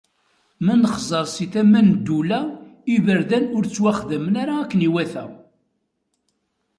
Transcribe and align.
Ma 0.65 0.73
nexẓer 0.81 1.25
si 1.35 1.45
tama 1.53 1.81
n 1.87 1.89
ddula, 1.97 2.41
iberdan 2.95 3.45
ur 3.55 3.63
ttwaxedmen 3.67 4.35
ara 4.41 4.53
akken 4.59 4.85
iwata. 4.87 5.25